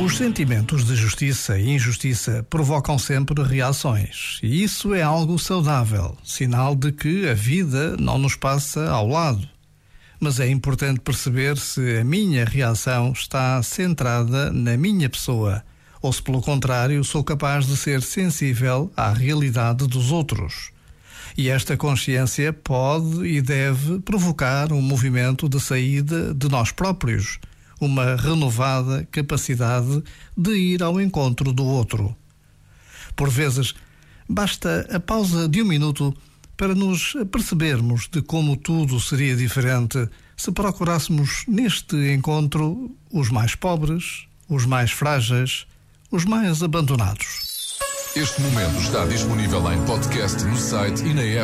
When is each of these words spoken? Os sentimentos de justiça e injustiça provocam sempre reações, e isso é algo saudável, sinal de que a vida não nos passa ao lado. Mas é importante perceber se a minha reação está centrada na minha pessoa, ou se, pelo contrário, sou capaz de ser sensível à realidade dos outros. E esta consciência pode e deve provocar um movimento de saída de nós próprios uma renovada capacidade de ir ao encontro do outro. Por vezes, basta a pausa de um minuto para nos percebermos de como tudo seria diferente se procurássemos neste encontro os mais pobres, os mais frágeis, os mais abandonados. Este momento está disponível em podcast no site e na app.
Os 0.00 0.16
sentimentos 0.16 0.84
de 0.84 0.96
justiça 0.96 1.56
e 1.56 1.70
injustiça 1.70 2.44
provocam 2.50 2.98
sempre 2.98 3.40
reações, 3.42 4.40
e 4.42 4.62
isso 4.62 4.92
é 4.92 5.02
algo 5.02 5.38
saudável, 5.38 6.18
sinal 6.24 6.74
de 6.74 6.90
que 6.90 7.28
a 7.28 7.32
vida 7.32 7.96
não 7.96 8.18
nos 8.18 8.34
passa 8.34 8.90
ao 8.90 9.06
lado. 9.06 9.48
Mas 10.18 10.40
é 10.40 10.48
importante 10.48 11.00
perceber 11.00 11.56
se 11.56 11.98
a 11.98 12.04
minha 12.04 12.44
reação 12.44 13.12
está 13.12 13.62
centrada 13.62 14.52
na 14.52 14.76
minha 14.76 15.08
pessoa, 15.08 15.64
ou 16.02 16.12
se, 16.12 16.20
pelo 16.20 16.42
contrário, 16.42 17.02
sou 17.04 17.22
capaz 17.22 17.64
de 17.64 17.76
ser 17.76 18.02
sensível 18.02 18.92
à 18.96 19.12
realidade 19.12 19.86
dos 19.86 20.10
outros. 20.10 20.72
E 21.38 21.48
esta 21.48 21.76
consciência 21.76 22.52
pode 22.52 23.24
e 23.24 23.40
deve 23.40 24.00
provocar 24.00 24.72
um 24.72 24.82
movimento 24.82 25.48
de 25.48 25.60
saída 25.60 26.34
de 26.34 26.48
nós 26.48 26.72
próprios 26.72 27.38
uma 27.84 28.16
renovada 28.16 29.06
capacidade 29.10 30.02
de 30.36 30.54
ir 30.54 30.82
ao 30.82 31.00
encontro 31.00 31.52
do 31.52 31.64
outro. 31.64 32.14
Por 33.14 33.30
vezes, 33.30 33.74
basta 34.28 34.86
a 34.90 34.98
pausa 34.98 35.48
de 35.48 35.62
um 35.62 35.66
minuto 35.66 36.14
para 36.56 36.74
nos 36.74 37.14
percebermos 37.30 38.08
de 38.08 38.22
como 38.22 38.56
tudo 38.56 39.00
seria 39.00 39.36
diferente 39.36 40.08
se 40.36 40.52
procurássemos 40.52 41.44
neste 41.46 41.96
encontro 42.12 42.90
os 43.12 43.30
mais 43.30 43.54
pobres, 43.54 44.26
os 44.48 44.66
mais 44.66 44.90
frágeis, 44.90 45.66
os 46.10 46.24
mais 46.24 46.62
abandonados. 46.62 47.78
Este 48.16 48.40
momento 48.42 48.78
está 48.80 49.04
disponível 49.06 49.72
em 49.72 49.84
podcast 49.84 50.44
no 50.44 50.56
site 50.56 51.02
e 51.04 51.14
na 51.14 51.22
app. 51.22 51.42